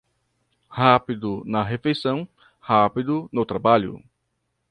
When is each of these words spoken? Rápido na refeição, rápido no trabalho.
Rápido 0.67 1.43
na 1.45 1.61
refeição, 1.63 2.27
rápido 2.59 3.29
no 3.31 3.45
trabalho. 3.45 4.03